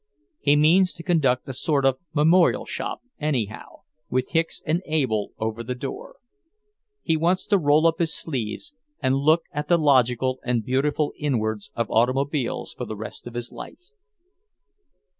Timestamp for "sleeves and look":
8.11-9.43